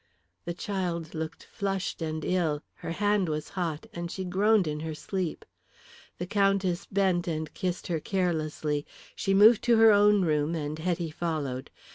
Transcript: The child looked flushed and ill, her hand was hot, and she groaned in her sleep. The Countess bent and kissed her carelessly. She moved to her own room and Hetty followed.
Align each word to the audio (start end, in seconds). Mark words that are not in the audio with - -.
The 0.45 0.55
child 0.55 1.13
looked 1.13 1.43
flushed 1.43 2.01
and 2.01 2.25
ill, 2.25 2.63
her 2.77 2.89
hand 2.93 3.29
was 3.29 3.49
hot, 3.49 3.85
and 3.93 4.09
she 4.09 4.23
groaned 4.23 4.65
in 4.65 4.79
her 4.79 4.95
sleep. 4.95 5.45
The 6.17 6.25
Countess 6.25 6.87
bent 6.87 7.27
and 7.27 7.53
kissed 7.53 7.85
her 7.85 7.99
carelessly. 7.99 8.83
She 9.15 9.35
moved 9.35 9.63
to 9.65 9.77
her 9.77 9.91
own 9.91 10.23
room 10.25 10.55
and 10.55 10.79
Hetty 10.79 11.11
followed. 11.11 11.69